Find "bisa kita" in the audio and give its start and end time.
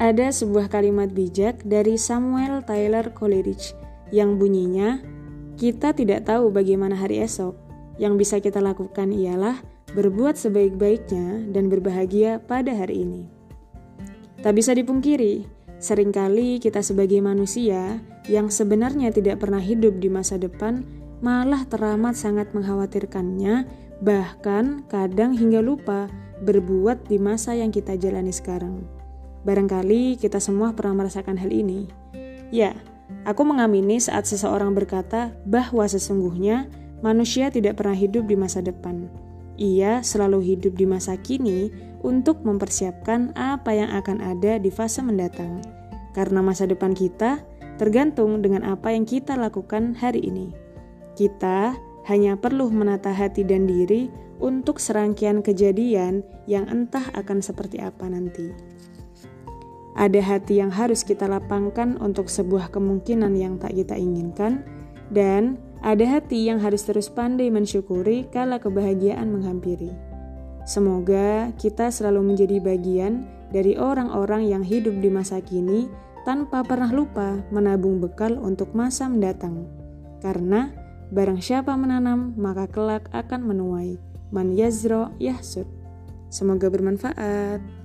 8.16-8.64